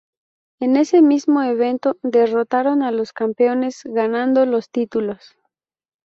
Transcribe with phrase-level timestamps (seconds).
[0.59, 5.35] En ese mismo evento, derrotaron a los campeones, ganando los títulos.